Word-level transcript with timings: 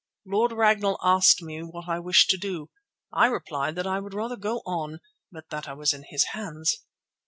Lord 0.25 0.51
Ragnall 0.51 0.97
asked 1.03 1.43
me 1.43 1.59
what 1.61 1.87
I 1.87 1.99
wished 1.99 2.31
to 2.31 2.37
do. 2.39 2.71
I 3.13 3.27
replied 3.27 3.75
that 3.75 3.85
I 3.85 3.99
would 3.99 4.15
rather 4.15 4.35
go 4.35 4.63
on, 4.65 4.99
but 5.31 5.49
that 5.51 5.67
I 5.69 5.73
was 5.73 5.93
in 5.93 6.05
his 6.09 6.23
hands. 6.33 6.83